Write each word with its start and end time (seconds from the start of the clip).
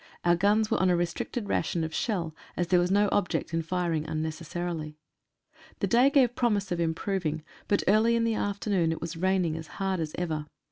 Our 0.25 0.35
guns 0.35 0.71
were 0.71 0.79
on 0.79 0.89
a 0.89 0.95
restricted 0.95 1.47
ration 1.47 1.83
of 1.83 1.93
shell, 1.93 2.35
as 2.57 2.69
there 2.69 2.79
was 2.79 2.89
no 2.89 3.07
object 3.11 3.53
in 3.53 3.61
firing 3.61 4.09
unnecessarily. 4.09 4.97
The 5.77 5.85
day 5.85 6.09
gave 6.09 6.33
promise 6.33 6.71
of 6.71 6.79
improv 6.79 7.23
ing, 7.23 7.43
but 7.67 7.83
early 7.87 8.15
in 8.15 8.23
the 8.23 8.33
afternoon 8.33 8.91
it 8.91 8.99
was 8.99 9.15
raining 9.15 9.55
as 9.55 9.67
hard 9.77 9.99
as 9.99 10.15
ever. 10.17 10.47